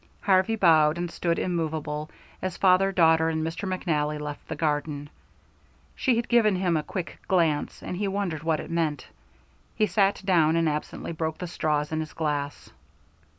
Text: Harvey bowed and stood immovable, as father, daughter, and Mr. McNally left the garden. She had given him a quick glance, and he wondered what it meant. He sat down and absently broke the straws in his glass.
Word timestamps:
Harvey 0.21 0.55
bowed 0.55 0.97
and 0.97 1.11
stood 1.11 1.37
immovable, 1.37 2.09
as 2.41 2.57
father, 2.57 2.91
daughter, 2.91 3.29
and 3.29 3.45
Mr. 3.45 3.69
McNally 3.71 4.19
left 4.19 4.47
the 4.47 4.55
garden. 4.55 5.07
She 5.95 6.15
had 6.15 6.27
given 6.27 6.55
him 6.55 6.75
a 6.75 6.81
quick 6.81 7.19
glance, 7.27 7.83
and 7.83 7.95
he 7.95 8.07
wondered 8.07 8.41
what 8.41 8.59
it 8.59 8.71
meant. 8.71 9.05
He 9.75 9.85
sat 9.85 10.19
down 10.25 10.55
and 10.55 10.67
absently 10.67 11.11
broke 11.11 11.37
the 11.37 11.45
straws 11.45 11.91
in 11.91 11.99
his 11.99 12.13
glass. 12.13 12.71